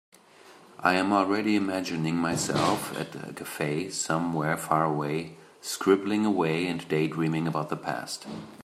I 0.79 0.95
am 0.95 1.13
already 1.13 1.55
imagining 1.55 2.15
myself 2.15 2.91
at 2.99 3.13
a 3.13 3.33
cafe 3.33 3.91
somewhere 3.91 4.57
far 4.57 4.83
away, 4.83 5.37
scribbling 5.61 6.25
away 6.25 6.65
and 6.65 6.87
daydreaming 6.87 7.47
about 7.47 7.69
the 7.69 7.77
past. 7.77 8.25